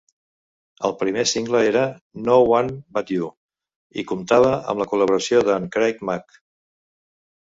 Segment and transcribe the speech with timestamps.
[0.87, 1.83] El primer single era
[2.29, 3.29] "No One But You"
[4.03, 6.41] i comptava amb la col·laboració d'en Craig Mack.